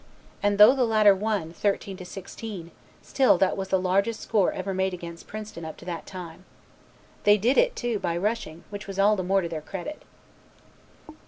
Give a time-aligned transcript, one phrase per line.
[0.41, 2.71] And though the latter won, 33 to 16,
[3.03, 6.43] still that was the largest score ever made against Princeton up to that time.
[7.23, 10.01] They did it, too, by rushing, which was all the more to their credit.